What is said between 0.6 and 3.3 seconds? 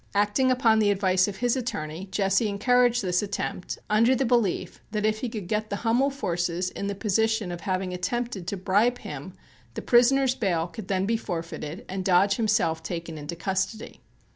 the advice of his attorney, Jesse encouraged this